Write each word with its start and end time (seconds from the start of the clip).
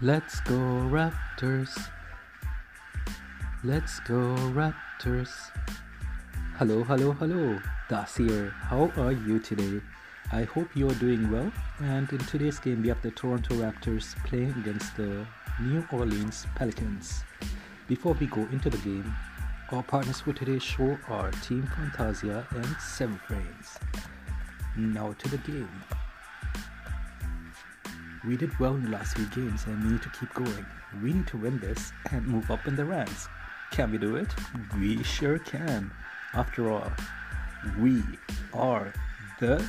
Let's 0.00 0.38
go 0.42 0.54
Raptors. 0.54 1.76
Let's 3.64 3.98
go 3.98 4.36
Raptors. 4.54 5.32
Hello, 6.56 6.84
hello, 6.84 7.10
hello. 7.14 7.58
Das 7.88 8.16
here. 8.16 8.50
How 8.50 8.92
are 8.96 9.10
you 9.10 9.40
today? 9.40 9.80
I 10.30 10.44
hope 10.44 10.68
you 10.76 10.88
are 10.88 10.94
doing 10.94 11.28
well. 11.32 11.50
And 11.80 12.08
in 12.12 12.18
today's 12.18 12.60
game, 12.60 12.80
we 12.80 12.88
have 12.90 13.02
the 13.02 13.10
Toronto 13.10 13.56
Raptors 13.56 14.14
playing 14.24 14.54
against 14.60 14.96
the 14.96 15.26
New 15.60 15.84
Orleans 15.90 16.46
Pelicans. 16.54 17.24
Before 17.88 18.12
we 18.12 18.26
go 18.26 18.42
into 18.52 18.70
the 18.70 18.78
game, 18.78 19.12
our 19.72 19.82
partners 19.82 20.20
for 20.20 20.32
today's 20.32 20.62
show 20.62 20.96
are 21.08 21.32
Team 21.42 21.68
Fantasia 21.74 22.46
and 22.54 22.76
Seven 22.78 23.18
Frames. 23.26 23.78
Now 24.76 25.12
to 25.18 25.28
the 25.28 25.38
game. 25.38 25.68
We 28.28 28.36
did 28.36 28.58
well 28.60 28.74
in 28.74 28.84
the 28.84 28.90
last 28.90 29.16
few 29.16 29.24
games 29.30 29.64
and 29.66 29.82
we 29.82 29.92
need 29.92 30.02
to 30.02 30.10
keep 30.10 30.34
going. 30.34 30.66
We 31.02 31.14
need 31.14 31.26
to 31.28 31.38
win 31.38 31.58
this 31.60 31.92
and 32.10 32.26
move 32.26 32.50
up 32.50 32.66
in 32.66 32.76
the 32.76 32.84
ranks. 32.84 33.26
Can 33.70 33.90
we 33.90 33.96
do 33.96 34.16
it? 34.16 34.28
We 34.78 35.02
sure 35.02 35.38
can. 35.38 35.90
After 36.34 36.70
all, 36.70 36.92
we 37.80 38.02
are 38.52 38.92
the 39.40 39.64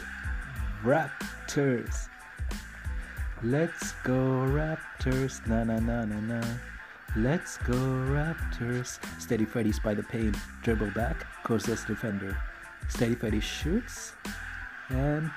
Raptors. 0.83 2.09
Let's 3.41 3.93
go 4.03 4.43
Raptors, 4.51 5.47
na 5.47 5.63
na 5.63 5.79
na 5.79 6.03
na 6.03 6.19
na. 6.19 6.43
Let's 7.15 7.57
go 7.59 7.79
Raptors. 8.11 8.99
Steady 9.21 9.45
Freddy's 9.45 9.79
by 9.79 9.93
the 9.93 10.03
paint, 10.03 10.35
dribble 10.63 10.91
back, 10.91 11.25
Courseless 11.45 11.85
defender. 11.85 12.37
Steady 12.89 13.15
Freddy 13.15 13.39
shoots 13.39 14.11
and 14.89 15.31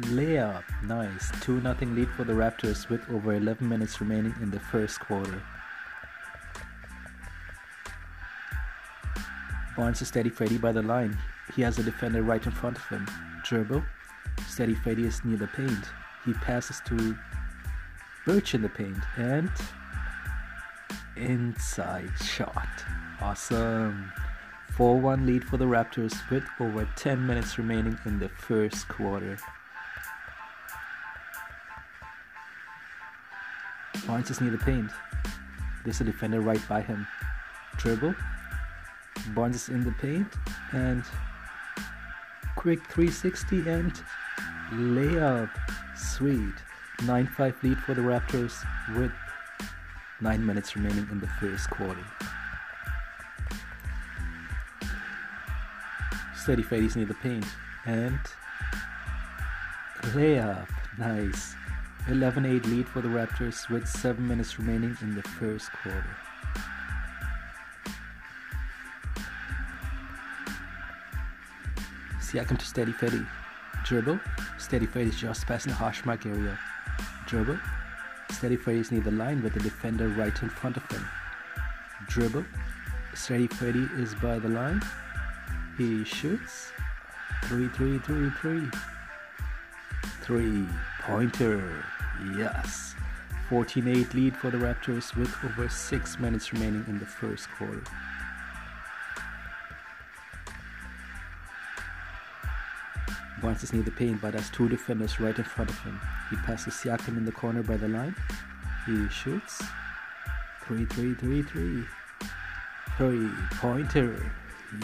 layup. 0.00 0.62
Nice. 0.82 1.30
2 1.42 1.60
0 1.60 1.76
lead 1.80 2.08
for 2.10 2.24
the 2.24 2.32
Raptors 2.32 2.88
with 2.88 3.08
over 3.10 3.34
11 3.34 3.68
minutes 3.68 4.00
remaining 4.00 4.34
in 4.40 4.50
the 4.50 4.60
first 4.60 5.00
quarter. 5.00 5.42
Barnes 9.76 10.00
is 10.00 10.08
steady 10.08 10.30
Freddy 10.30 10.58
by 10.58 10.72
the 10.72 10.82
line. 10.82 11.16
He 11.54 11.62
has 11.62 11.78
a 11.78 11.82
defender 11.82 12.22
right 12.22 12.44
in 12.44 12.52
front 12.52 12.78
of 12.78 12.84
him. 12.88 13.06
Dribble. 13.44 13.82
Steady 14.46 14.74
Freddy 14.74 15.06
is 15.06 15.24
near 15.24 15.36
the 15.36 15.46
paint. 15.48 15.84
He 16.24 16.32
passes 16.32 16.80
to 16.86 17.16
Birch 18.24 18.54
in 18.54 18.62
the 18.62 18.68
paint 18.68 18.98
and 19.16 19.50
inside 21.16 22.10
shot. 22.22 22.68
Awesome. 23.20 24.12
4 24.72 24.98
1 24.98 25.26
lead 25.26 25.44
for 25.44 25.56
the 25.56 25.64
Raptors 25.64 26.28
with 26.30 26.44
over 26.60 26.88
10 26.96 27.26
minutes 27.26 27.56
remaining 27.56 27.98
in 28.04 28.18
the 28.18 28.28
first 28.28 28.88
quarter. 28.88 29.38
Barnes 34.06 34.30
is 34.30 34.40
near 34.40 34.50
the 34.50 34.58
paint. 34.58 34.90
There's 35.84 36.00
a 36.00 36.04
defender 36.04 36.40
right 36.40 36.60
by 36.68 36.80
him. 36.80 37.06
Dribble. 37.76 38.14
Barnes 39.34 39.56
is 39.56 39.68
in 39.68 39.84
the 39.84 39.92
paint 39.92 40.28
and 40.72 41.02
quick 42.54 42.80
360 42.86 43.68
and 43.68 43.92
layup. 44.72 45.50
Sweet. 45.96 46.54
9 47.04 47.26
5 47.26 47.62
lead 47.62 47.78
for 47.78 47.94
the 47.94 48.00
Raptors 48.00 48.64
with 48.96 49.12
9 50.20 50.46
minutes 50.46 50.76
remaining 50.76 51.06
in 51.10 51.20
the 51.20 51.26
first 51.40 51.68
quarter. 51.70 52.04
Steady 56.34 56.62
Freddy's 56.62 56.96
near 56.96 57.06
the 57.06 57.14
paint 57.14 57.44
and 57.84 58.18
layup. 60.14 60.68
Nice. 60.96 61.54
11 62.08 62.46
8 62.46 62.66
lead 62.66 62.88
for 62.88 63.00
the 63.00 63.08
Raptors 63.08 63.68
with 63.68 63.88
7 63.88 64.26
minutes 64.26 64.60
remaining 64.60 64.96
in 65.02 65.16
the 65.16 65.22
first 65.22 65.72
quarter. 65.72 66.06
Siakam 72.20 72.58
to 72.58 72.64
Steady 72.64 72.92
Freddy. 72.92 73.26
Dribble. 73.84 74.20
Steady 74.58 74.86
Freddy's 74.86 75.16
just 75.16 75.46
passing 75.46 75.70
the 75.70 75.76
hash 75.76 76.04
mark 76.04 76.26
area. 76.26 76.56
Dribble. 77.26 77.58
Steady 78.30 78.56
Freddy's 78.56 78.92
near 78.92 79.00
the 79.00 79.10
line 79.10 79.42
with 79.42 79.54
the 79.54 79.60
defender 79.60 80.08
right 80.08 80.42
in 80.42 80.48
front 80.48 80.76
of 80.76 80.88
him. 80.90 81.04
Dribble. 82.06 82.44
Steady 83.14 83.48
Freddy 83.48 83.88
is 83.96 84.14
by 84.14 84.38
the 84.38 84.48
line. 84.48 84.80
He 85.76 86.04
shoots. 86.04 86.70
3 87.46 87.68
3 87.68 87.98
3 87.98 88.30
3. 88.30 88.70
Three 90.22 90.66
pointer. 91.02 91.84
Yes. 92.36 92.94
14 93.48 93.86
8 93.86 94.14
lead 94.14 94.36
for 94.36 94.50
the 94.50 94.58
Raptors 94.58 95.14
with 95.14 95.32
over 95.44 95.68
6 95.68 96.18
minutes 96.18 96.52
remaining 96.52 96.84
in 96.88 96.98
the 96.98 97.06
first 97.06 97.48
quarter. 97.50 97.82
Barnes 103.40 103.62
is 103.62 103.72
near 103.72 103.82
the 103.82 103.90
paint 103.90 104.20
but 104.20 104.34
has 104.34 104.50
two 104.50 104.68
defenders 104.68 105.20
right 105.20 105.36
in 105.38 105.44
front 105.44 105.70
of 105.70 105.78
him. 105.80 106.00
He 106.30 106.36
passes 106.36 106.74
Siakam 106.74 107.16
in 107.16 107.24
the 107.24 107.32
corner 107.32 107.62
by 107.62 107.76
the 107.76 107.88
line. 107.88 108.16
He 108.86 109.08
shoots. 109.08 109.62
3 110.64 110.84
3 110.86 111.14
3 111.14 111.42
3. 111.42 111.84
Three 112.96 113.30
pointer. 113.52 114.32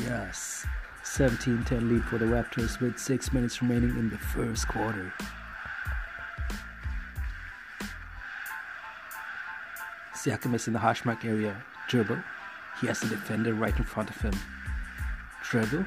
Yes. 0.03 0.67
17 1.03 1.65
10 1.65 1.89
lead 1.89 2.05
for 2.05 2.19
the 2.19 2.27
Raptors 2.27 2.79
with 2.81 2.99
6 2.99 3.33
minutes 3.33 3.61
remaining 3.61 3.91
in 3.99 4.11
the 4.11 4.19
first 4.19 4.69
quarter. 4.69 5.13
Siakam 10.23 10.55
is 10.55 10.69
in 10.69 10.73
the 10.73 10.79
hash 10.79 11.05
mark 11.05 11.25
area. 11.25 11.65
Dribble. 11.89 12.23
He 12.81 12.87
has 12.87 13.03
a 13.03 13.09
defender 13.09 13.55
right 13.55 13.77
in 13.77 13.83
front 13.83 14.09
of 14.09 14.21
him. 14.21 14.33
Dribble. 15.43 15.85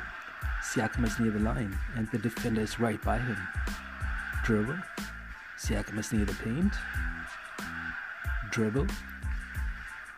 Siakam 0.62 1.06
is 1.06 1.18
near 1.20 1.32
the 1.32 1.40
line, 1.40 1.78
and 1.96 2.12
the 2.12 2.18
defender 2.18 2.60
is 2.60 2.78
right 2.78 3.02
by 3.02 3.18
him. 3.18 3.38
Dribble. 4.44 4.78
Siakam 5.58 6.00
is 6.00 6.12
near 6.12 6.26
the 6.26 6.34
paint. 6.34 6.74
Dribble. 8.52 8.88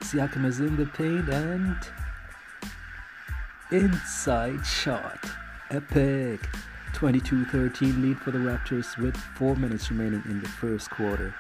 Siakam 0.02 0.46
is 0.46 0.62
in 0.62 0.78
the 0.78 0.88
paint 0.88 1.30
and 1.30 1.78
inside 3.70 4.66
shot. 4.66 5.30
Epic. 5.70 6.40
22 6.94 7.46
13 7.46 8.02
lead 8.02 8.18
for 8.18 8.32
the 8.32 8.40
Raptors 8.40 8.98
with 8.98 9.16
4 9.16 9.56
minutes 9.58 9.92
remaining 9.92 10.24
in 10.26 10.42
the 10.42 10.48
first 10.48 10.90
quarter. 10.90 11.36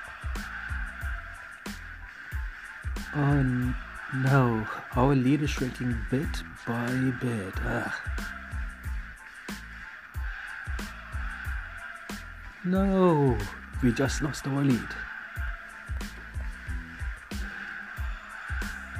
Oh 3.15 3.73
no, 4.13 4.67
our 4.95 5.15
lead 5.15 5.41
is 5.41 5.49
shrinking 5.49 5.95
bit 6.09 6.43
by 6.65 6.87
bit. 7.21 7.53
Ugh. 7.65 7.91
No, 12.65 13.37
we 13.81 13.91
just 13.93 14.21
lost 14.21 14.47
our 14.47 14.63
lead. 14.63 14.89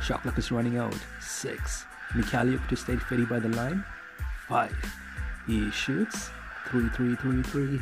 Shot 0.01 0.21
clock 0.21 0.37
is 0.37 0.51
running 0.51 0.77
out. 0.77 0.95
Six. 1.19 1.83
Mykhailiuk 2.13 2.65
to 2.69 2.75
stay 2.77 2.95
Freddy 2.95 3.25
by 3.25 3.39
the 3.39 3.49
line. 3.49 3.83
Five. 4.47 4.73
He 5.45 5.69
shoots. 5.71 6.29
Three, 6.67 6.87
three, 6.89 7.15
three, 7.15 7.43
three. 7.43 7.81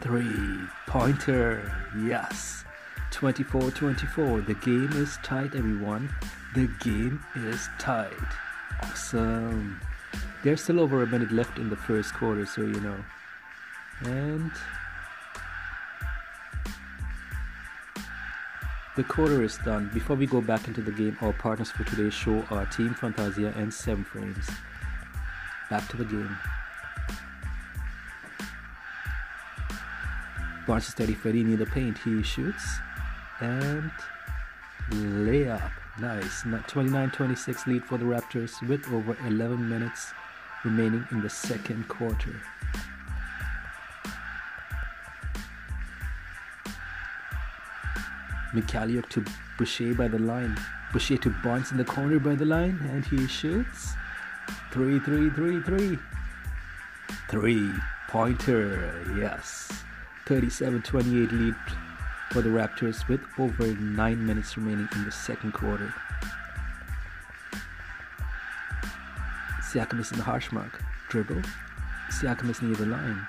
Three. 0.00 0.58
Pointer. 0.86 1.72
Yes. 2.04 2.64
24 3.12 3.70
24. 3.70 4.40
The 4.40 4.54
game 4.54 4.90
is 4.94 5.18
tied, 5.22 5.54
everyone. 5.54 6.12
The 6.54 6.68
game 6.80 7.22
is 7.36 7.68
tied. 7.78 8.10
Awesome. 8.82 9.80
There's 10.42 10.62
still 10.62 10.80
over 10.80 11.02
a 11.02 11.06
minute 11.06 11.30
left 11.30 11.58
in 11.58 11.70
the 11.70 11.76
first 11.76 12.14
quarter, 12.14 12.46
so 12.46 12.62
you 12.62 12.80
know. 12.80 12.96
And 14.04 14.50
the 18.96 19.04
quarter 19.04 19.42
is 19.44 19.58
done. 19.58 19.90
Before 19.94 20.16
we 20.16 20.26
go 20.26 20.40
back 20.40 20.66
into 20.66 20.80
the 20.80 20.90
game, 20.90 21.16
our 21.20 21.32
partners 21.34 21.70
for 21.70 21.84
today's 21.84 22.14
show 22.14 22.42
are 22.50 22.66
Team 22.66 22.94
Fantasia 22.94 23.52
and 23.56 23.72
7 23.72 24.02
Frames. 24.04 24.50
Back 25.70 25.86
to 25.88 25.96
the 25.96 26.04
game. 26.04 26.36
Barnes 30.66 30.84
is 30.84 30.90
steady 30.90 31.14
Freddy 31.14 31.44
near 31.44 31.56
the 31.56 31.66
paint. 31.66 31.98
He 31.98 32.22
shoots 32.22 32.78
and 33.42 33.90
layup. 34.90 35.70
Nice. 36.00 36.44
29 36.68 37.10
26 37.10 37.66
lead 37.66 37.84
for 37.84 37.98
the 37.98 38.04
Raptors 38.04 38.66
with 38.68 38.86
over 38.92 39.16
11 39.26 39.68
minutes 39.68 40.12
remaining 40.64 41.04
in 41.10 41.20
the 41.20 41.28
second 41.28 41.88
quarter. 41.88 42.40
Mykhailiuk 48.54 49.08
to 49.10 49.24
Boucher 49.58 49.94
by 49.94 50.08
the 50.08 50.18
line. 50.18 50.56
Boucher 50.92 51.16
to 51.18 51.30
Barnes 51.42 51.72
in 51.72 51.78
the 51.78 51.84
corner 51.84 52.18
by 52.18 52.34
the 52.34 52.44
line, 52.44 52.78
and 52.90 53.04
he 53.04 53.26
shoots. 53.26 53.94
3 54.72 55.00
3 55.00 55.30
3 55.30 55.62
3. 55.62 55.98
Three 57.28 57.70
pointer, 58.08 59.02
yes. 59.18 59.72
37 60.26 60.82
28 60.82 61.32
lead 61.32 61.54
for 62.32 62.40
the 62.40 62.48
Raptors 62.48 63.06
with 63.08 63.20
over 63.38 63.66
9 63.66 64.26
minutes 64.26 64.56
remaining 64.56 64.88
in 64.94 65.04
the 65.04 65.12
second 65.12 65.52
quarter. 65.52 65.92
Siakam 69.60 70.00
is 70.00 70.10
in 70.12 70.16
the 70.16 70.24
hash 70.24 70.50
mark. 70.50 70.82
Dribble. 71.10 71.42
Siakam 72.10 72.48
is 72.48 72.62
near 72.62 72.74
the 72.74 72.86
line. 72.86 73.26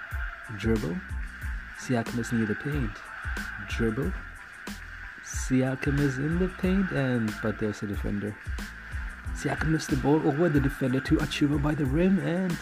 Dribble. 0.58 0.96
Siakam 1.82 2.18
is 2.18 2.32
near 2.32 2.46
the 2.46 2.56
paint. 2.56 2.92
Dribble. 3.68 4.14
Siakam 5.26 6.00
is 6.00 6.18
in 6.18 6.40
the 6.40 6.48
paint 6.48 6.90
and 6.92 7.34
but 7.44 7.60
there's 7.60 7.84
a 7.84 7.88
defender. 7.88 8.34
Siakam 9.36 9.72
missed 9.72 9.90
the 9.90 9.98
ball 9.98 10.26
over 10.26 10.48
the 10.48 10.62
defender 10.62 11.02
to 11.02 11.18
Achiuwa 11.18 11.62
by 11.62 11.76
the 11.76 11.86
rim 11.86 12.20
and 12.20 12.58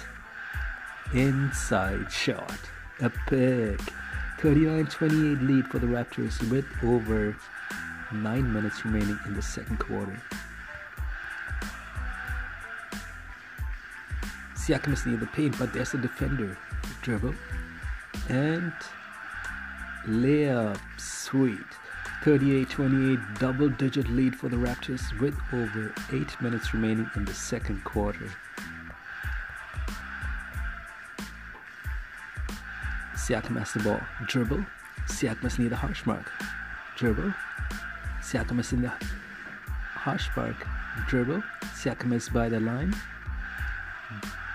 inside 1.13 2.11
shot. 2.11 2.59
A 2.99 3.11
pick. 3.27 3.79
39-28 4.41 5.47
lead 5.47 5.67
for 5.67 5.77
the 5.77 5.85
Raptors 5.85 6.41
with 6.49 6.65
over 6.83 7.37
9 8.11 8.53
minutes 8.53 8.83
remaining 8.83 9.19
in 9.27 9.35
the 9.35 9.41
second 9.41 9.77
quarter. 9.77 10.19
Siakam 14.55 14.93
is 14.93 15.05
near 15.05 15.17
the 15.17 15.27
paint, 15.27 15.59
but 15.59 15.71
there's 15.73 15.93
a 15.93 15.99
defender. 15.99 16.57
Dribble. 17.03 17.35
And 18.29 18.73
layup. 20.07 20.79
Sweet. 20.97 21.59
38-28 22.23 23.39
double 23.39 23.69
digit 23.69 24.09
lead 24.09 24.35
for 24.35 24.49
the 24.49 24.57
Raptors 24.57 25.19
with 25.19 25.35
over 25.53 25.93
8 26.11 26.41
minutes 26.41 26.73
remaining 26.73 27.07
in 27.15 27.25
the 27.25 27.33
second 27.35 27.83
quarter. 27.83 28.31
Siakam 33.21 33.59
has 33.59 33.71
the 33.73 33.83
ball. 33.83 34.01
Dribble. 34.25 34.65
Siakam 35.05 35.45
is 35.45 35.59
near 35.59 35.69
the 35.69 35.75
hash 35.75 36.07
mark. 36.07 36.31
Dribble. 36.97 37.31
Siakam 38.19 38.59
is 38.59 38.73
in 38.73 38.81
the 38.81 38.91
hash 39.93 40.27
mark. 40.35 40.55
Dribble. 41.07 41.43
Siakam 41.75 42.13
is 42.13 42.29
by 42.29 42.49
the 42.49 42.59
line. 42.59 42.95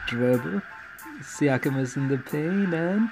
Dribble. 0.08 0.60
Siakam 1.20 1.78
is 1.78 1.96
in 1.96 2.08
the 2.08 2.18
paint 2.18 2.74
and 2.74 3.10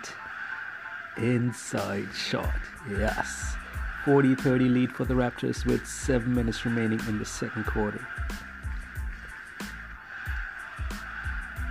inside 1.16 2.08
shot. 2.12 2.50
Yes. 2.90 3.54
40 4.04 4.34
30 4.34 4.68
lead 4.68 4.92
for 4.92 5.04
the 5.04 5.14
Raptors 5.14 5.64
with 5.64 5.86
7 5.86 6.34
minutes 6.34 6.64
remaining 6.64 6.98
in 7.06 7.20
the 7.20 7.24
second 7.24 7.64
quarter. 7.64 8.04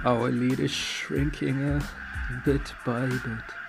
Our 0.06 0.32
lead 0.32 0.62
is 0.62 0.72
shrinking 0.72 1.62
a 1.68 1.82
bit 2.46 2.74
by 2.86 3.08
bit. 3.08 3.63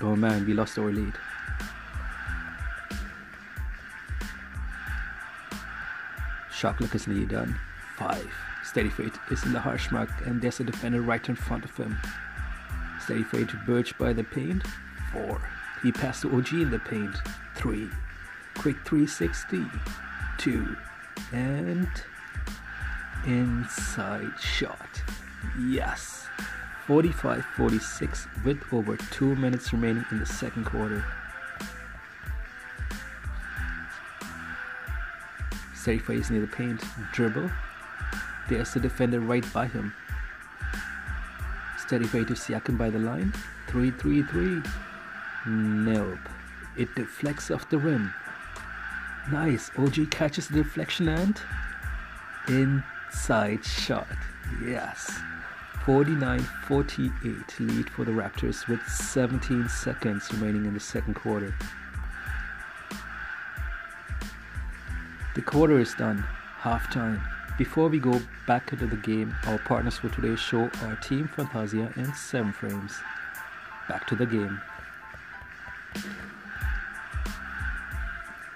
Oh 0.00 0.16
man, 0.16 0.46
we 0.46 0.54
lost 0.54 0.78
our 0.78 0.90
lead. 0.90 1.14
Nearly 7.06 7.26
done. 7.26 7.58
5. 7.96 8.30
Steady 8.64 8.90
fate 8.90 9.14
is 9.30 9.42
in 9.44 9.52
the 9.52 9.60
hash 9.60 9.90
mark 9.90 10.10
and 10.26 10.40
there's 10.40 10.60
a 10.60 10.64
defender 10.64 11.00
right 11.00 11.26
in 11.28 11.34
front 11.34 11.64
of 11.64 11.76
him. 11.76 11.96
Steady 13.02 13.22
fade 13.22 13.48
to 13.48 13.56
Birch 13.66 13.96
by 13.96 14.12
the 14.12 14.22
paint. 14.22 14.62
4. 15.12 15.40
He 15.82 15.90
passed 15.90 16.22
to 16.22 16.36
OG 16.36 16.52
in 16.52 16.70
the 16.70 16.78
paint. 16.78 17.16
3. 17.56 17.88
Quick 18.58 18.76
360. 18.84 19.64
2. 20.38 20.76
And 21.32 21.88
inside 23.26 24.38
shot. 24.38 25.02
Yes. 25.58 26.19
45 26.90 27.44
46 27.56 28.26
with 28.44 28.60
over 28.72 28.96
2 28.96 29.36
minutes 29.36 29.72
remaining 29.72 30.04
in 30.10 30.18
the 30.18 30.26
second 30.26 30.64
quarter. 30.64 31.04
Steady 35.72 36.00
face 36.00 36.30
near 36.30 36.40
the 36.40 36.48
paint. 36.48 36.82
Dribble. 37.12 37.48
There's 38.48 38.74
the 38.74 38.80
defender 38.80 39.20
right 39.20 39.44
by 39.52 39.68
him. 39.68 39.94
Steady 41.78 42.06
fade 42.06 42.26
to 42.26 42.34
Siakam 42.34 42.76
by 42.76 42.90
the 42.90 42.98
line. 42.98 43.32
3 43.68 43.92
3 43.92 44.24
3. 44.24 44.60
Nope. 45.46 46.18
It 46.76 46.92
deflects 46.96 47.52
off 47.52 47.70
the 47.70 47.78
rim. 47.78 48.12
Nice. 49.30 49.70
OG 49.78 50.10
catches 50.10 50.48
the 50.48 50.64
deflection 50.64 51.08
and 51.08 51.40
inside 52.48 53.64
shot. 53.64 54.08
Yes. 54.60 55.20
49 55.90 56.38
48 56.68 57.10
lead 57.58 57.90
for 57.90 58.04
the 58.04 58.12
Raptors 58.12 58.68
with 58.68 58.80
17 58.86 59.68
seconds 59.68 60.32
remaining 60.32 60.64
in 60.66 60.72
the 60.72 60.78
second 60.78 61.14
quarter. 61.14 61.52
The 65.34 65.42
quarter 65.42 65.80
is 65.80 65.92
done. 65.94 66.24
Halftime. 66.60 67.20
Before 67.58 67.88
we 67.88 67.98
go 67.98 68.22
back 68.46 68.72
into 68.72 68.86
the 68.86 68.98
game, 68.98 69.34
our 69.48 69.58
partners 69.58 69.96
for 69.96 70.10
today's 70.10 70.38
show 70.38 70.70
are 70.84 70.94
Team 71.02 71.26
Fantasia 71.26 71.92
and 71.96 72.14
7 72.14 72.52
Frames. 72.52 72.94
Back 73.88 74.06
to 74.06 74.14
the 74.14 74.26
game. 74.26 74.60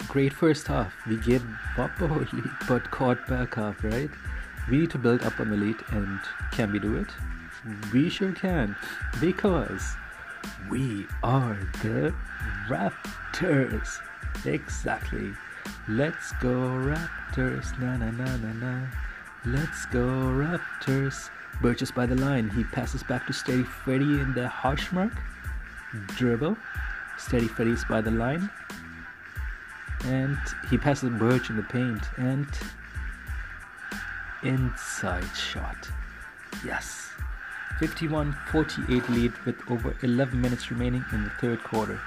Great 0.07 0.33
first 0.33 0.69
half. 0.69 0.95
We 1.09 1.17
gave 1.17 1.45
up 1.77 2.01
lead 2.01 2.45
but 2.69 2.89
caught 2.93 3.27
back 3.27 3.59
up, 3.59 3.83
right? 3.83 4.11
We 4.71 4.79
need 4.79 4.91
to 4.91 4.99
build 4.99 5.23
up 5.23 5.41
on 5.41 5.51
the 5.51 5.57
lead 5.57 5.77
and 5.91 6.21
can 6.53 6.73
we 6.73 6.79
do 6.79 6.97
it? 6.97 7.09
We 7.93 8.09
sure 8.09 8.33
can 8.33 8.77
because 9.21 9.95
we 10.71 11.07
are 11.23 11.59
the 11.83 12.15
Raptors. 12.69 13.99
Exactly. 14.45 15.33
Let's 15.89 16.33
go 16.41 16.49
Raptors, 16.49 17.79
na 17.79 17.97
na 17.97 18.11
na 18.11 18.37
na 18.37 18.53
na. 18.53 18.87
Let's 19.45 19.87
go 19.87 20.01
Raptors. 20.01 21.31
Burgess 21.61 21.91
by 21.91 22.07
the 22.07 22.17
line. 22.17 22.51
He 22.51 22.65
passes 22.65 23.03
back 23.03 23.27
to 23.27 23.33
Steady 23.33 23.63
Freddy 23.63 24.21
in 24.21 24.35
the 24.35 24.49
hash 24.49 24.91
mark. 24.93 25.13
Dribble. 26.17 26.57
Steady 27.19 27.49
Freddy's 27.49 27.85
by 27.85 28.01
the 28.01 28.11
line. 28.11 28.51
And 30.05 30.39
he 30.69 30.77
passes 30.77 31.11
Birch 31.11 31.51
in 31.51 31.57
the 31.57 31.63
paint. 31.63 32.03
And 32.17 32.49
inside 34.45 35.25
shot. 35.35 35.89
Yes. 36.65 37.11
51 37.79 38.33
48 38.53 39.11
lead 39.11 39.33
with 39.45 39.57
over 39.71 39.97
11 40.03 40.41
minutes 40.41 40.71
remaining 40.71 41.05
in 41.13 41.25
the 41.25 41.31
third 41.41 41.63
quarter. 41.65 42.01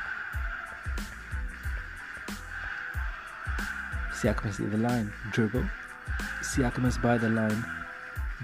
Siakam 4.12 4.50
is 4.50 4.60
in 4.60 4.72
the 4.72 4.78
line. 4.78 5.12
Dribble. 5.32 5.66
Siakam 6.42 6.88
is 6.88 6.98
by 6.98 7.18
the 7.18 7.30
line. 7.30 7.66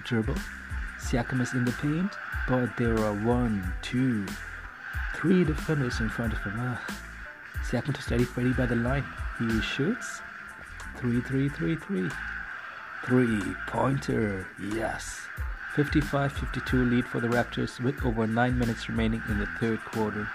Dribble. 0.03 0.35
Siakam 0.99 1.41
is 1.41 1.53
in 1.53 1.65
the 1.65 1.71
paint, 1.71 2.11
but 2.47 2.75
there 2.77 2.97
are 2.99 3.13
one, 3.25 3.73
two, 3.81 4.25
three 5.15 5.43
defenders 5.43 5.99
in 5.99 6.09
front 6.09 6.33
of 6.33 6.39
him. 6.43 6.53
Ah. 6.57 6.79
Siakam 7.63 7.95
to 7.95 8.01
steady 8.01 8.23
Freddy 8.23 8.53
by 8.53 8.65
the 8.65 8.75
line. 8.75 9.05
He 9.39 9.61
shoots. 9.61 10.21
Three, 10.97 11.21
three, 11.21 11.49
three, 11.49 11.75
three. 11.75 12.09
Three 13.05 13.41
pointer. 13.67 14.47
Yes. 14.73 15.21
55 15.75 16.31
52 16.31 16.85
lead 16.85 17.05
for 17.05 17.19
the 17.19 17.27
Raptors 17.27 17.79
with 17.79 18.05
over 18.05 18.27
9 18.27 18.57
minutes 18.59 18.87
remaining 18.87 19.21
in 19.27 19.39
the 19.39 19.47
third 19.59 19.79
quarter. 19.85 20.27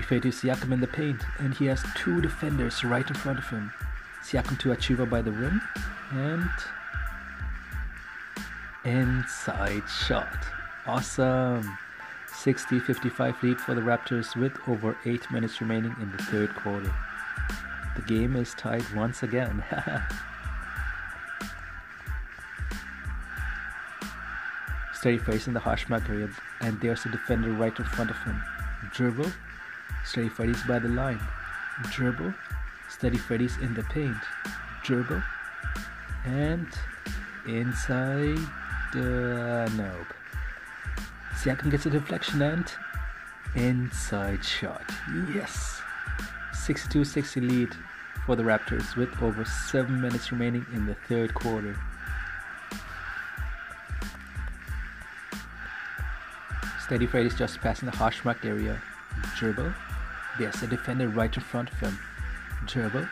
Fade 0.00 0.22
to 0.22 0.28
Siakam 0.28 0.72
in 0.72 0.80
the 0.80 0.86
paint, 0.86 1.22
and 1.38 1.54
he 1.54 1.66
has 1.66 1.84
two 1.96 2.20
defenders 2.20 2.84
right 2.84 3.06
in 3.06 3.14
front 3.14 3.38
of 3.38 3.48
him. 3.48 3.72
Siakam 4.22 4.58
to 4.60 4.68
Achiuwa 4.70 5.10
by 5.10 5.20
the 5.20 5.32
rim, 5.32 5.60
and 6.12 6.48
inside 8.84 9.82
shot. 9.88 10.36
Awesome. 10.86 11.76
60 12.32 12.80
55 12.80 13.42
lead 13.42 13.60
for 13.60 13.74
the 13.74 13.80
Raptors 13.80 14.34
with 14.36 14.56
over 14.68 14.96
8 15.04 15.30
minutes 15.30 15.60
remaining 15.60 15.94
in 16.00 16.10
the 16.12 16.22
third 16.24 16.54
quarter. 16.54 16.92
The 17.96 18.02
game 18.02 18.36
is 18.36 18.54
tied 18.54 18.84
once 18.94 19.22
again. 19.22 19.64
Steady 24.94 25.18
facing 25.18 25.52
the 25.52 25.60
area, 26.08 26.30
and 26.60 26.80
there's 26.80 27.04
a 27.04 27.08
defender 27.08 27.50
right 27.52 27.76
in 27.76 27.84
front 27.84 28.10
of 28.10 28.16
him. 28.22 28.40
Dribble, 28.92 29.32
Steady 30.04 30.28
Freddy's 30.28 30.62
by 30.64 30.78
the 30.78 30.88
line. 30.88 31.20
Dribble. 31.90 32.32
Steady 32.88 33.18
Freddy's 33.18 33.56
in 33.58 33.74
the 33.74 33.82
paint. 33.84 34.16
Dribble. 34.84 35.22
And 36.24 36.68
inside. 37.46 38.38
Uh, 38.94 39.68
nope. 39.76 40.06
Siakam 41.34 41.70
gets 41.70 41.86
a 41.86 41.90
deflection 41.90 42.42
and 42.42 42.72
inside 43.54 44.44
shot. 44.44 44.84
Yes. 45.34 45.81
62 46.62 47.04
60 47.04 47.40
lead 47.40 47.68
for 48.24 48.36
the 48.36 48.42
Raptors 48.44 48.94
with 48.94 49.10
over 49.20 49.44
7 49.44 50.00
minutes 50.00 50.30
remaining 50.30 50.64
in 50.72 50.86
the 50.86 50.94
third 51.08 51.34
quarter. 51.34 51.76
Steady 56.84 57.06
Freddy 57.06 57.26
is 57.26 57.34
just 57.34 57.58
passing 57.60 57.86
the 57.86 57.96
hash 57.96 58.24
mark 58.24 58.44
area. 58.44 58.80
Dribble. 59.36 59.72
There's 60.38 60.62
a 60.62 60.68
defender 60.68 61.08
right 61.08 61.34
in 61.34 61.42
front 61.42 61.68
of 61.72 61.80
him. 61.80 61.98
Dribble. 62.66 63.08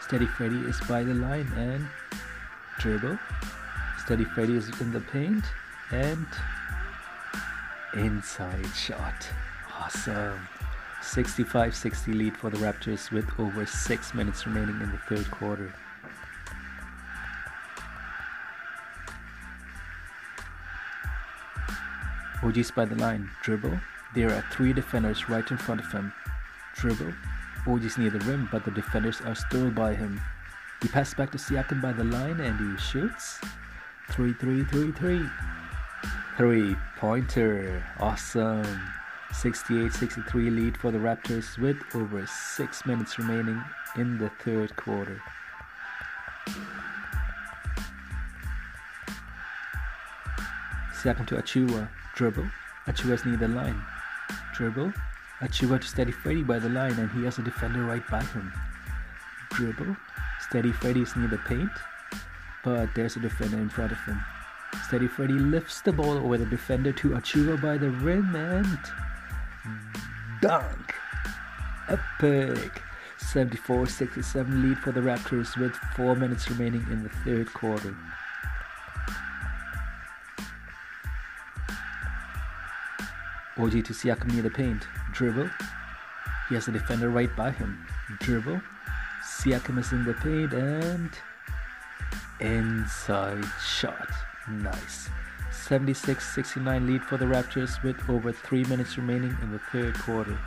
Steady 0.00 0.26
Freddy 0.26 0.58
is 0.62 0.80
by 0.88 1.04
the 1.04 1.14
line 1.14 1.46
and 1.56 1.86
dribble. 2.80 3.16
Steady 4.04 4.24
Freddy 4.24 4.56
is 4.56 4.68
in 4.80 4.90
the 4.90 5.00
paint 5.00 5.44
and 5.92 6.26
inside 7.94 8.66
shot. 8.74 9.28
Awesome. 9.78 10.48
65 11.02 11.74
60 11.74 12.12
lead 12.12 12.36
for 12.36 12.50
the 12.50 12.58
Raptors 12.58 13.10
with 13.10 13.28
over 13.38 13.64
6 13.64 14.14
minutes 14.14 14.46
remaining 14.46 14.80
in 14.80 14.90
the 14.90 14.98
third 15.08 15.30
quarter. 15.30 15.72
OG's 22.42 22.70
by 22.70 22.84
the 22.84 22.94
line, 22.94 23.28
dribble. 23.42 23.80
There 24.14 24.30
are 24.30 24.44
three 24.52 24.72
defenders 24.72 25.28
right 25.28 25.48
in 25.50 25.56
front 25.56 25.80
of 25.80 25.90
him. 25.90 26.12
Dribble. 26.76 27.12
OG's 27.66 27.98
near 27.98 28.10
the 28.10 28.20
rim, 28.20 28.48
but 28.50 28.64
the 28.64 28.70
defenders 28.70 29.20
are 29.20 29.34
still 29.34 29.70
by 29.70 29.94
him. 29.94 30.20
He 30.80 30.88
passes 30.88 31.14
back 31.14 31.32
to 31.32 31.38
Siakam 31.38 31.82
by 31.82 31.92
the 31.92 32.04
line 32.04 32.40
and 32.40 32.58
he 32.58 32.78
shoots. 32.80 33.40
3 34.10 34.32
3 34.34 34.64
3 34.64 34.92
3. 34.92 35.20
Three 36.36 36.76
pointer. 36.96 37.84
Awesome. 37.98 38.97
68 39.32 39.92
63 39.92 40.50
lead 40.50 40.76
for 40.76 40.90
the 40.90 40.98
Raptors 40.98 41.58
with 41.58 41.76
over 41.94 42.26
6 42.26 42.86
minutes 42.86 43.18
remaining 43.18 43.62
in 43.96 44.18
the 44.18 44.30
third 44.42 44.74
quarter. 44.76 45.20
Siakam 50.92 51.26
to 51.28 51.36
Achiuwa. 51.36 51.88
Dribble. 52.16 52.48
Achiuwa's 52.86 53.24
near 53.24 53.36
the 53.36 53.48
line. 53.48 53.80
Dribble. 54.54 54.92
Achiuwa 55.40 55.80
to 55.80 55.86
Steady 55.86 56.10
Freddy 56.10 56.42
by 56.42 56.58
the 56.58 56.68
line 56.68 56.98
and 56.98 57.10
he 57.12 57.24
has 57.24 57.38
a 57.38 57.42
defender 57.42 57.84
right 57.84 58.06
by 58.10 58.22
him. 58.22 58.52
Dribble. 59.50 59.96
Steady 60.40 60.72
Freddy 60.72 61.02
is 61.02 61.14
near 61.14 61.28
the 61.28 61.38
paint, 61.38 61.70
but 62.64 62.88
there's 62.94 63.16
a 63.16 63.20
defender 63.20 63.58
in 63.58 63.68
front 63.68 63.92
of 63.92 63.98
him. 63.98 64.20
Steady 64.86 65.06
Freddy 65.06 65.34
lifts 65.34 65.80
the 65.82 65.92
ball 65.92 66.16
over 66.16 66.38
the 66.38 66.46
defender 66.46 66.92
to 66.92 67.10
Achiuwa 67.10 67.60
by 67.60 67.78
the 67.78 67.90
rim 67.90 68.34
and 68.34 68.78
dunk. 70.40 70.94
Epic. 71.88 72.82
74-67 73.18 74.62
lead 74.62 74.78
for 74.78 74.92
the 74.92 75.00
Raptors 75.00 75.56
with 75.56 75.74
4 75.96 76.14
minutes 76.14 76.48
remaining 76.50 76.86
in 76.90 77.02
the 77.02 77.08
third 77.08 77.52
quarter. 77.52 77.94
OG 83.58 83.72
to 83.72 83.92
Siakam 83.92 84.32
near 84.32 84.42
the 84.42 84.50
paint. 84.50 84.86
Dribble. 85.12 85.50
He 86.48 86.54
has 86.54 86.68
a 86.68 86.72
defender 86.72 87.10
right 87.10 87.34
by 87.36 87.50
him. 87.50 87.84
Dribble. 88.20 88.60
Siakam 89.24 89.78
is 89.78 89.92
in 89.92 90.04
the 90.04 90.14
paint 90.14 90.52
and 90.54 91.10
inside 92.40 93.44
shot. 93.60 94.08
Nice. 94.48 95.10
76-69 95.68 96.86
lead 96.86 97.02
for 97.04 97.18
the 97.18 97.26
Raptors 97.26 97.82
with 97.82 97.96
over 98.08 98.32
3 98.32 98.64
minutes 98.64 98.96
remaining 98.96 99.36
in 99.42 99.52
the 99.52 99.58
third 99.70 99.94
quarter. 99.98 100.38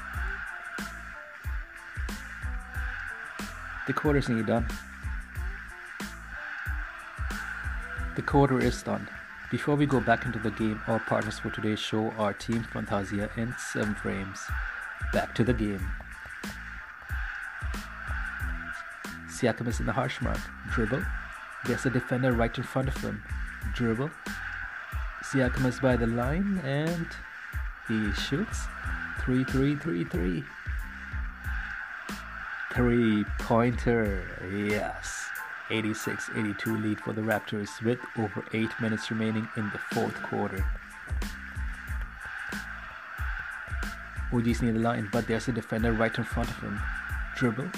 The 3.86 3.94
quarter's 3.94 4.30
nearly 4.30 4.44
done. 4.44 4.66
The 8.16 8.24
quarter 8.24 8.60
is 8.60 8.82
done. 8.82 9.08
Before 9.52 9.76
we 9.76 9.86
go 9.86 10.00
back 10.00 10.26
into 10.26 10.40
the 10.40 10.50
game, 10.50 10.82
our 10.88 11.00
partners 11.00 11.38
for 11.38 11.52
today's 11.52 11.80
show 11.80 12.10
are 12.18 12.34
Team 12.34 12.64
Fantasia 12.74 13.30
and 13.38 13.54
7 13.74 13.94
Frames. 13.94 14.40
Back 15.14 15.36
to 15.36 15.44
the 15.44 15.54
game. 15.54 15.88
Siakam 19.28 19.68
is 19.68 19.80
in 19.80 19.86
the 19.86 19.94
hash 19.94 20.20
mark. 20.22 20.40
Dribble. 20.72 21.04
There's 21.66 21.86
a 21.86 21.92
defender 21.92 22.32
right 22.32 22.58
in 22.58 22.64
front 22.64 22.88
of 22.88 22.98
him. 22.98 23.22
Dribble. 23.76 24.10
Siakam 25.32 25.66
is 25.66 25.80
by 25.80 25.96
the 25.96 26.08
line 26.08 26.60
and 26.66 27.08
he 27.88 28.12
shoots. 28.14 28.66
3 29.22 29.46
3 29.46 29.78
3 29.78 30.04
3. 30.04 30.44
Three 32.74 33.26
pointer. 33.40 34.26
Yes. 34.54 35.30
86 35.70 36.32
82 36.36 36.78
lead 36.78 37.00
for 37.00 37.14
the 37.14 37.22
Raptors 37.22 37.82
with 37.82 38.00
over 38.18 38.44
8 38.52 38.70
minutes 38.82 39.10
remaining 39.10 39.48
in 39.56 39.70
the 39.70 39.80
fourth 39.94 40.22
quarter. 40.22 40.66
OG's 44.34 44.62
near 44.62 44.74
the 44.74 44.80
line, 44.80 45.08
but 45.14 45.28
there's 45.28 45.48
a 45.48 45.54
defender 45.54 45.94
right 45.94 46.18
in 46.18 46.26
front 46.26 46.50
of 46.50 46.58
him. 46.58 46.78
Dribble. 47.38 47.70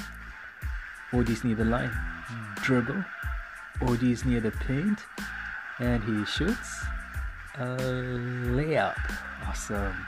OG's 1.14 1.44
near 1.44 1.56
the 1.56 1.66
line. 1.66 1.92
Dribble. 2.64 3.06
OG's 3.84 4.26
near 4.26 4.40
the 4.40 4.52
paint. 4.52 5.02
And 5.80 6.04
he 6.04 6.26
shoots. 6.26 6.84
Layup. 7.58 8.98
Awesome. 9.48 10.06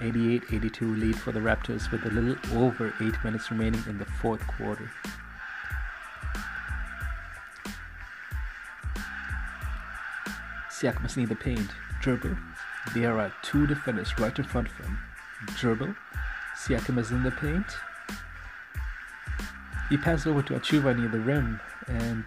88 0.00 0.44
82 0.52 0.94
lead 0.96 1.18
for 1.18 1.32
the 1.32 1.40
Raptors 1.40 1.90
with 1.90 2.04
a 2.06 2.10
little 2.10 2.36
over 2.58 2.92
8 3.00 3.24
minutes 3.24 3.50
remaining 3.50 3.82
in 3.86 3.98
the 3.98 4.04
fourth 4.04 4.44
quarter. 4.46 4.90
Siakam 10.70 11.06
is 11.06 11.16
near 11.16 11.26
the 11.26 11.34
paint. 11.34 11.70
Dribble. 12.00 12.36
There 12.94 13.18
are 13.18 13.32
two 13.42 13.66
defenders 13.66 14.18
right 14.18 14.36
in 14.38 14.44
front 14.44 14.68
of 14.68 14.76
him. 14.76 14.98
Dribble. 15.58 15.94
Siakam 16.56 16.98
is 16.98 17.10
in 17.10 17.22
the 17.22 17.30
paint. 17.30 17.66
He 19.88 19.96
passes 19.96 20.26
over 20.26 20.42
to 20.42 20.54
Achiuwa 20.54 20.98
near 20.98 21.08
the 21.08 21.20
rim 21.20 21.60
and 21.86 22.24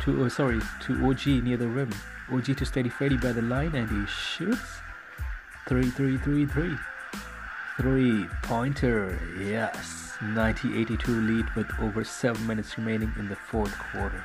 to 0.00 0.24
oh 0.24 0.28
sorry 0.28 0.60
to 0.82 1.08
OG 1.08 1.26
near 1.44 1.56
the 1.56 1.68
rim. 1.68 1.90
OG 2.32 2.56
to 2.56 2.66
Steady 2.66 2.88
Freddy 2.88 3.16
by 3.16 3.32
the 3.32 3.42
line 3.42 3.74
and 3.74 3.88
he 3.88 4.06
shoots. 4.06 4.80
Three 5.68 5.90
three 5.90 6.18
three 6.18 6.46
three. 6.46 6.76
Three 7.76 8.26
pointer, 8.42 9.18
yes. 9.38 10.14
90 10.22 10.78
82 10.80 11.10
lead 11.10 11.54
with 11.54 11.66
over 11.78 12.02
7 12.02 12.46
minutes 12.46 12.78
remaining 12.78 13.12
in 13.18 13.28
the 13.28 13.36
fourth 13.36 13.76
quarter. 13.92 14.24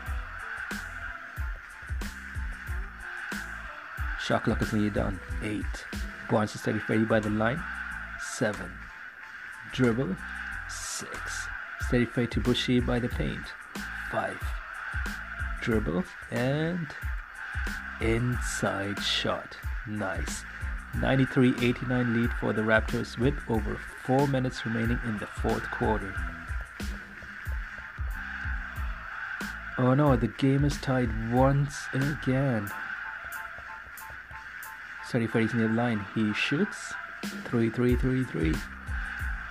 Shot 4.20 4.44
clock 4.44 4.62
is 4.62 4.72
nearly 4.72 4.90
done. 4.90 5.20
8. 5.44 5.64
Barnes 6.30 6.54
to 6.54 6.58
Steady 6.58 6.80
Freddy 6.80 7.04
by 7.04 7.20
the 7.20 7.30
line. 7.30 7.62
7. 8.22 8.72
Dribble. 9.74 10.16
6. 10.70 11.10
Steady 11.88 12.06
Freddy 12.06 12.28
to 12.28 12.40
Boucher 12.40 12.82
by 12.82 13.00
the 13.00 13.10
paint. 13.10 13.46
5. 14.12 14.38
Dribble. 15.62 16.04
And 16.32 16.88
inside 18.02 19.00
shot. 19.00 19.56
Nice. 19.88 20.44
93 21.00 21.56
89 21.62 22.22
lead 22.22 22.32
for 22.40 22.52
the 22.54 22.62
Raptors 22.62 23.18
with 23.18 23.36
over 23.50 23.80
4 24.06 24.28
minutes 24.28 24.66
remaining 24.66 25.00
in 25.06 25.18
the 25.20 25.28
fourth 25.28 25.64
quarter. 25.72 26.14
Oh 29.78 29.94
no, 29.94 30.16
the 30.16 30.28
game 30.28 30.66
is 30.66 30.78
tied 30.78 31.10
once 31.32 31.78
again. 31.94 32.70
For 35.12 35.20
near 35.20 35.68
the 35.68 35.68
line. 35.74 36.06
He 36.16 36.34
shoots. 36.34 36.94
3 37.46 37.70
3 37.70 37.96
3 37.98 38.24
3. 38.24 38.54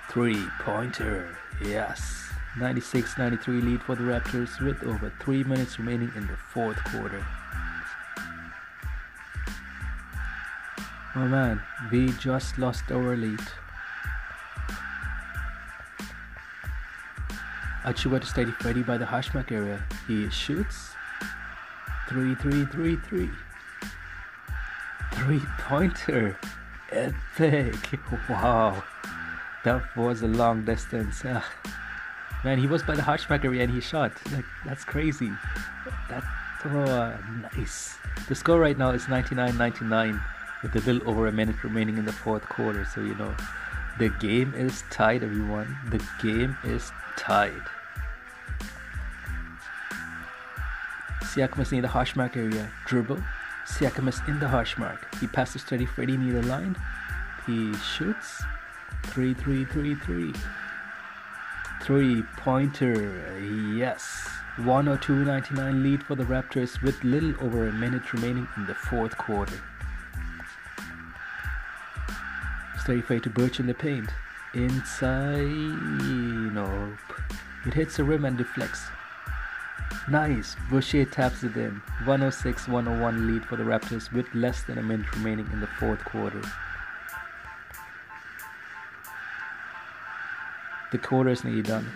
Three 0.09 0.47
pointer. 0.59 1.37
Yes. 1.63 2.29
96 2.57 3.17
93 3.19 3.61
lead 3.61 3.81
for 3.83 3.95
the 3.95 4.01
Raptors 4.01 4.59
with 4.59 4.81
over 4.83 5.13
3 5.19 5.43
minutes 5.43 5.77
remaining 5.77 6.11
in 6.15 6.25
the 6.25 6.35
fourth 6.35 6.83
quarter. 6.85 7.23
Oh 11.13 11.27
man, 11.27 11.61
we 11.91 12.11
just 12.13 12.57
lost 12.57 12.89
our 12.89 13.17
lead. 13.17 13.41
Achiuwa 17.83 18.21
to 18.21 18.27
Steady 18.27 18.51
Freddy 18.51 18.81
by 18.81 18.97
the 18.97 19.05
hashmark 19.05 19.51
area. 19.51 19.83
He 20.07 20.29
shoots. 20.29 20.91
3 22.07 22.35
3 22.35 22.65
3 22.65 22.95
3. 22.95 23.29
Three 25.13 25.41
pointer. 25.57 26.37
Epic. 26.91 27.99
Wow. 28.29 28.81
That 29.65 29.83
was 29.97 30.21
a 30.21 30.27
long 30.27 30.63
distance. 30.63 31.25
Ugh. 31.25 31.43
Ah. 31.63 32.41
Man, 32.43 32.57
he 32.57 32.65
was 32.65 32.81
by 32.81 32.95
the 32.95 33.03
hashmark 33.03 33.45
area 33.45 33.63
and 33.63 33.71
he 33.71 33.79
shot. 33.79 34.11
Like, 34.31 34.45
that's 34.65 34.83
crazy. 34.83 35.31
That, 36.09 36.23
oh, 36.65 37.13
nice. 37.55 37.97
The 38.27 38.33
score 38.33 38.59
right 38.59 38.77
now 38.77 38.91
is 38.91 39.07
99 39.07 39.57
99 39.57 40.19
with 40.63 40.75
a 40.75 40.79
little 40.79 41.07
over 41.09 41.27
a 41.27 41.31
minute 41.31 41.63
remaining 41.63 41.97
in 41.97 42.05
the 42.05 42.13
fourth 42.13 42.43
quarter. 42.43 42.85
So, 42.85 43.01
you 43.01 43.15
know, 43.15 43.35
the 43.99 44.09
game 44.09 44.53
is 44.55 44.83
tied, 44.89 45.23
everyone. 45.23 45.77
The 45.89 46.03
game 46.21 46.57
is 46.63 46.91
tied. 47.17 47.61
Siakam 51.23 51.59
is 51.59 51.71
in 51.71 51.81
the 51.81 51.87
hash 51.87 52.15
mark 52.15 52.35
area. 52.35 52.69
Dribble. 52.85 53.23
Siakam 53.65 54.09
is 54.09 54.19
in 54.27 54.39
the 54.39 54.47
hash 54.47 54.77
mark. 54.77 55.15
He 55.19 55.27
passes 55.27 55.61
Steady 55.61 55.85
Freddy 55.85 56.17
near 56.17 56.41
the 56.41 56.47
line. 56.47 56.75
He 57.45 57.73
shoots. 57.75 58.43
3 59.03 59.33
3 59.33 59.65
3 59.65 59.95
3. 59.95 60.33
Three 61.81 62.23
pointer. 62.37 63.39
Yes. 63.75 64.27
102.99 64.57 65.81
lead 65.81 66.03
for 66.03 66.15
the 66.15 66.25
Raptors 66.25 66.81
with 66.81 67.01
little 67.03 67.33
over 67.41 67.67
a 67.67 67.71
minute 67.71 68.13
remaining 68.13 68.47
in 68.57 68.65
the 68.65 68.75
fourth 68.75 69.17
quarter. 69.17 69.61
Steady 72.91 73.01
fade 73.03 73.23
to 73.23 73.29
Birch 73.29 73.61
in 73.61 73.67
the 73.67 73.73
paint. 73.73 74.09
Inside. 74.53 75.47
Nope. 76.53 76.97
It 77.65 77.73
hits 77.73 77.95
the 77.95 78.03
rim 78.03 78.25
and 78.25 78.37
deflects. 78.37 78.83
Nice. 80.09 80.57
Boucher 80.69 81.05
taps 81.05 81.41
it 81.45 81.55
in. 81.55 81.81
106 82.03 82.67
101 82.67 83.27
lead 83.27 83.45
for 83.45 83.55
the 83.55 83.63
Raptors 83.63 84.11
with 84.11 84.25
less 84.35 84.63
than 84.63 84.77
a 84.77 84.83
minute 84.83 85.09
remaining 85.15 85.47
in 85.53 85.61
the 85.61 85.67
fourth 85.79 86.03
quarter. 86.03 86.41
The 90.91 90.97
quarter 90.97 91.29
is 91.29 91.45
nearly 91.45 91.61
done. 91.61 91.89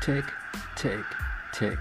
Tick, 0.00 0.24
tick, 0.74 1.04
tick. 1.52 1.78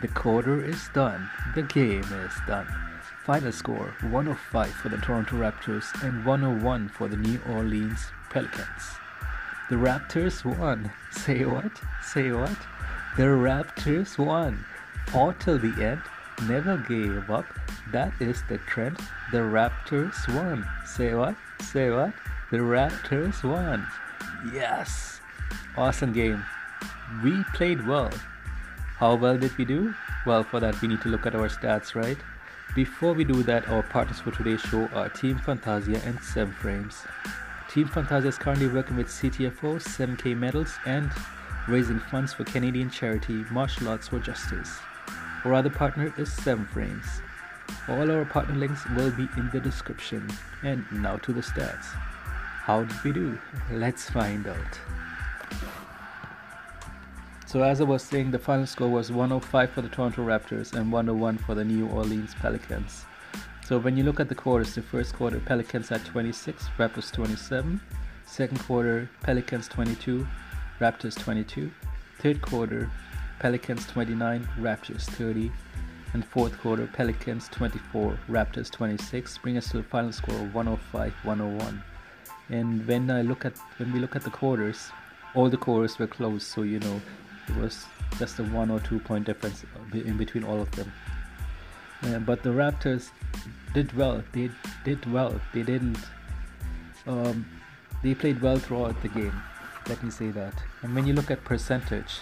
The 0.00 0.08
quarter 0.08 0.64
is 0.64 0.88
done. 0.94 1.28
The 1.54 1.64
game 1.64 2.00
is 2.00 2.32
done. 2.46 2.85
Final 3.26 3.50
score 3.50 3.92
105 4.02 4.70
for 4.70 4.88
the 4.88 4.98
Toronto 4.98 5.34
Raptors 5.34 5.84
and 6.04 6.24
101 6.24 6.88
for 6.90 7.08
the 7.08 7.16
New 7.16 7.40
Orleans 7.50 8.06
Pelicans. 8.30 9.00
The 9.68 9.74
Raptors 9.74 10.44
won. 10.44 10.92
Say 11.10 11.44
what? 11.44 11.72
Say 12.04 12.30
what? 12.30 12.56
The 13.16 13.24
Raptors 13.24 14.16
won. 14.16 14.64
Fought 15.08 15.40
till 15.40 15.58
the 15.58 15.74
end. 15.84 16.02
Never 16.48 16.76
gave 16.76 17.28
up. 17.28 17.46
That 17.90 18.12
is 18.20 18.44
the 18.48 18.58
trend. 18.58 18.96
The 19.32 19.38
Raptors 19.38 20.32
won. 20.32 20.64
Say 20.86 21.12
what? 21.12 21.34
Say 21.60 21.90
what? 21.90 22.12
The 22.52 22.58
Raptors 22.58 23.42
won. 23.42 23.84
Yes. 24.54 25.20
Awesome 25.76 26.12
game. 26.12 26.44
We 27.24 27.42
played 27.54 27.84
well. 27.88 28.12
How 28.98 29.16
well 29.16 29.36
did 29.36 29.58
we 29.58 29.64
do? 29.64 29.92
Well, 30.24 30.44
for 30.44 30.60
that, 30.60 30.80
we 30.80 30.86
need 30.86 31.00
to 31.00 31.08
look 31.08 31.26
at 31.26 31.34
our 31.34 31.48
stats, 31.48 31.96
right? 31.96 32.18
Before 32.74 33.14
we 33.14 33.24
do 33.24 33.42
that, 33.44 33.68
our 33.68 33.82
partners 33.82 34.20
for 34.20 34.32
today's 34.32 34.60
show 34.60 34.86
are 34.88 35.08
Team 35.08 35.38
Fantasia 35.38 36.00
and 36.04 36.20
7 36.20 36.52
Frames. 36.54 37.04
Team 37.70 37.88
Fantasia 37.88 38.28
is 38.28 38.36
currently 38.36 38.68
working 38.68 38.96
with 38.96 39.08
CTFO, 39.08 39.80
7K 39.80 40.36
medals, 40.36 40.74
and 40.84 41.10
raising 41.68 41.98
funds 41.98 42.34
for 42.34 42.44
Canadian 42.44 42.90
charity 42.90 43.44
Martial 43.50 43.88
Arts 43.88 44.08
for 44.08 44.18
Justice. 44.18 44.78
Our 45.44 45.54
other 45.54 45.70
partner 45.70 46.12
is 46.18 46.30
7 46.32 46.66
Frames. 46.66 47.06
All 47.88 48.10
our 48.10 48.24
partner 48.24 48.56
links 48.56 48.84
will 48.90 49.10
be 49.10 49.28
in 49.36 49.48
the 49.52 49.60
description. 49.60 50.28
And 50.62 50.84
now 50.92 51.16
to 51.18 51.32
the 51.32 51.40
stats. 51.40 51.86
How 51.86 52.82
did 52.82 53.04
we 53.04 53.12
do? 53.12 53.38
Let's 53.72 54.10
find 54.10 54.46
out. 54.46 54.80
So 57.56 57.62
as 57.62 57.80
I 57.80 57.84
was 57.84 58.02
saying, 58.02 58.32
the 58.32 58.38
final 58.38 58.66
score 58.66 58.90
was 58.90 59.10
105 59.10 59.70
for 59.70 59.80
the 59.80 59.88
Toronto 59.88 60.22
Raptors 60.22 60.74
and 60.74 60.92
101 60.92 61.38
for 61.38 61.54
the 61.54 61.64
New 61.64 61.88
Orleans 61.88 62.34
Pelicans. 62.34 63.06
So 63.64 63.78
when 63.78 63.96
you 63.96 64.04
look 64.04 64.20
at 64.20 64.28
the 64.28 64.34
quarters, 64.34 64.74
the 64.74 64.82
first 64.82 65.14
quarter 65.14 65.40
Pelicans 65.40 65.90
at 65.90 66.04
26, 66.04 66.66
Raptors 66.76 67.10
27. 67.10 67.80
Second 68.26 68.60
quarter 68.60 69.08
Pelicans 69.22 69.68
22, 69.68 70.28
Raptors 70.80 71.18
22. 71.18 71.70
Third 72.18 72.42
quarter 72.42 72.90
Pelicans 73.38 73.86
29, 73.86 74.46
Raptors 74.60 75.04
30. 75.04 75.50
And 76.12 76.26
fourth 76.26 76.58
quarter 76.58 76.86
Pelicans 76.86 77.48
24, 77.48 78.18
Raptors 78.28 78.70
26, 78.70 79.38
bring 79.38 79.56
us 79.56 79.70
to 79.70 79.78
the 79.78 79.82
final 79.82 80.12
score 80.12 80.34
of 80.34 80.48
105-101. 80.48 81.82
And 82.50 82.86
when 82.86 83.10
I 83.10 83.22
look 83.22 83.46
at 83.46 83.56
when 83.78 83.94
we 83.94 83.98
look 83.98 84.14
at 84.14 84.24
the 84.24 84.30
quarters, 84.30 84.90
all 85.34 85.48
the 85.48 85.56
quarters 85.56 85.98
were 85.98 86.06
close, 86.06 86.46
so 86.46 86.60
you 86.60 86.80
know 86.80 87.00
it 87.48 87.56
was 87.56 87.84
just 88.18 88.38
a 88.38 88.44
one 88.44 88.70
or 88.70 88.80
two 88.80 88.98
point 89.00 89.24
difference 89.26 89.64
in 89.92 90.16
between 90.16 90.44
all 90.44 90.60
of 90.60 90.70
them. 90.72 90.92
But 92.24 92.42
the 92.42 92.50
Raptors 92.50 93.10
did 93.74 93.96
well. 93.96 94.22
They 94.32 94.50
did 94.84 95.10
well. 95.12 95.40
They 95.52 95.62
didn't. 95.62 95.98
Um, 97.06 97.46
they 98.02 98.14
played 98.14 98.40
well 98.40 98.58
throughout 98.58 99.00
the 99.02 99.08
game. 99.08 99.40
Let 99.88 100.02
me 100.02 100.10
say 100.10 100.30
that. 100.30 100.54
And 100.82 100.94
when 100.94 101.06
you 101.06 101.12
look 101.14 101.30
at 101.30 101.44
percentage, 101.44 102.20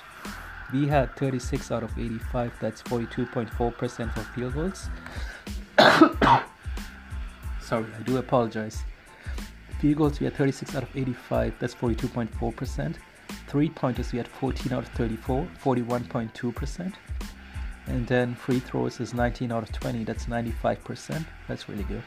we 0.72 0.86
had 0.86 1.14
36 1.16 1.70
out 1.70 1.82
of 1.82 1.98
85. 1.98 2.52
That's 2.60 2.82
42.4% 2.82 3.50
for 4.14 4.20
field 4.34 4.54
goals. 4.54 4.88
Sorry, 7.62 7.86
I 7.98 8.02
do 8.04 8.18
apologize. 8.18 8.82
Field 9.80 9.96
goals 9.96 10.20
we 10.20 10.24
had 10.24 10.34
36 10.34 10.74
out 10.74 10.82
of 10.82 10.96
85. 10.96 11.54
That's 11.58 11.74
42.4%. 11.74 12.96
Three 13.54 13.70
pointers 13.70 14.10
we 14.10 14.18
had 14.18 14.26
14 14.26 14.72
out 14.72 14.82
of 14.82 14.88
34, 14.94 15.46
41.2%. 15.62 16.92
And 17.86 18.04
then 18.04 18.34
free 18.34 18.58
throws 18.58 18.98
is 18.98 19.14
19 19.14 19.52
out 19.52 19.62
of 19.62 19.70
20, 19.70 20.02
that's 20.02 20.26
95%. 20.26 21.24
That's 21.46 21.68
really 21.68 21.84
good. 21.84 22.02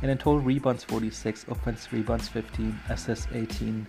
And 0.00 0.12
in 0.12 0.16
total 0.16 0.38
rebounds 0.38 0.84
46, 0.84 1.46
offense 1.48 1.92
rebounds 1.92 2.28
15, 2.28 2.78
assists 2.88 3.26
18, 3.34 3.84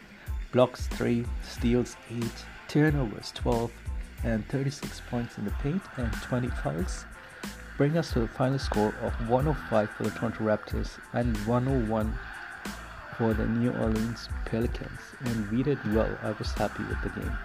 blocks 0.52 0.88
3, 0.88 1.24
steals 1.48 1.98
8, 2.10 2.24
turnovers 2.68 3.32
12, 3.36 3.72
and 4.24 4.44
36 4.50 5.04
points 5.08 5.38
in 5.38 5.46
the 5.46 5.52
paint 5.62 5.84
and 5.98 6.12
20 6.12 6.48
fouls. 6.48 7.06
Bring 7.78 7.96
us 7.96 8.12
to 8.14 8.24
a 8.24 8.28
final 8.28 8.58
score 8.58 8.96
of 9.04 9.30
105 9.30 9.88
for 9.92 10.02
the 10.02 10.10
Toronto 10.10 10.46
Raptors 10.46 10.98
and 11.14 11.38
101 11.46 12.18
for 13.22 13.36
the 13.36 13.46
New 13.46 13.72
Orleans 13.74 14.30
Pelicans, 14.46 15.00
and 15.26 15.52
we 15.52 15.62
did 15.62 15.78
well. 15.94 16.10
I 16.24 16.32
was 16.32 16.52
happy 16.54 16.82
with 16.86 17.00
the 17.04 17.10
game. 17.10 17.38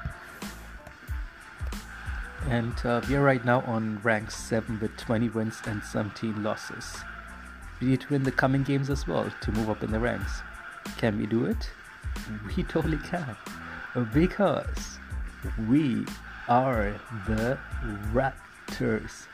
And 2.49 2.73
uh, 2.83 3.03
we 3.07 3.15
are 3.15 3.23
right 3.23 3.45
now 3.45 3.61
on 3.67 4.01
rank 4.03 4.31
7 4.31 4.81
with 4.81 4.97
20 4.97 5.29
wins 5.29 5.61
and 5.67 5.83
17 5.85 6.43
losses. 6.43 6.97
We 7.79 7.89
need 7.89 8.01
to 8.01 8.09
win 8.09 8.23
the 8.23 8.33
coming 8.33 8.63
games 8.63 8.89
as 8.89 9.07
well 9.07 9.31
to 9.43 9.53
move 9.53 9.69
up 9.69 9.83
in 9.83 9.91
the 9.91 9.99
ranks. 9.99 10.41
Can 10.97 11.19
we 11.19 11.27
do 11.27 11.45
it? 11.45 11.69
We 12.57 12.63
totally 12.63 12.97
can. 12.97 13.37
Because 14.15 14.99
we 15.69 16.07
are 16.49 16.99
the 17.27 17.59
Raptors. 18.15 19.27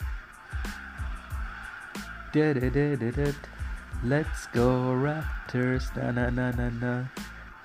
Da 2.32 2.52
da 2.52 2.68
da 2.68 2.96
da 2.96 3.10
da. 3.12 3.32
Let's 4.04 4.48
go 4.48 4.98
Raptors, 4.98 5.94
na 5.94 6.10
na 6.10 6.28
na 6.28 6.50
na 6.50 6.70
na. 6.70 7.04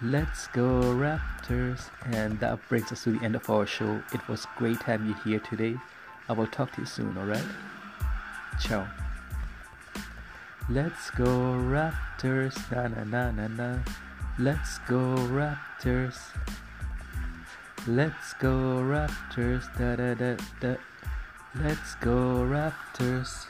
Let's 0.04 0.46
go 0.54 0.82
Raptors. 0.94 1.90
And 2.14 2.40
that 2.42 2.60
brings 2.70 2.92
us 2.92 3.06
to 3.06 3.18
the 3.18 3.26
end 3.26 3.36
of 3.36 3.50
our 3.50 3.66
show. 3.66 4.04
It 4.14 4.22
was 4.28 4.46
great 4.56 4.78
having 4.84 5.08
you 5.08 5.16
here 5.26 5.40
today. 5.40 5.78
I 6.30 6.34
will 6.34 6.46
talk 6.46 6.74
to 6.74 6.82
you 6.82 6.86
soon, 6.86 7.18
alright? 7.18 7.44
Ciao. 8.62 8.86
Let's 10.70 11.10
go 11.10 11.26
Raptors, 11.26 12.54
na 12.70 12.88
na 12.88 13.04
na 13.04 13.32
na 13.32 13.48
na. 13.48 13.80
Let's 14.38 14.78
go 14.88 15.16
Raptors. 15.34 16.20
Let's 17.88 18.34
go 18.34 18.84
Raptors, 18.86 19.66
da 19.80 19.96
da 19.96 20.14
da 20.14 20.38
da. 20.62 20.76
Let's 21.56 21.96
go 21.96 22.46
Raptors. 22.46 23.48